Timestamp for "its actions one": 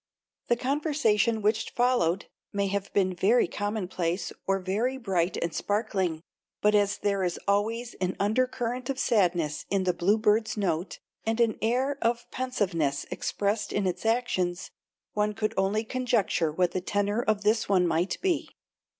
13.85-15.35